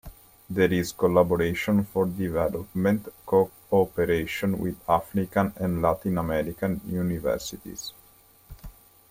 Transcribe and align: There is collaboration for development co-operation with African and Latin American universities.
There 0.49 0.73
is 0.73 0.93
collaboration 0.93 1.83
for 1.85 2.07
development 2.07 3.07
co-operation 3.23 4.57
with 4.57 4.79
African 4.89 5.53
and 5.57 5.79
Latin 5.83 6.17
American 6.17 6.81
universities. 6.87 7.93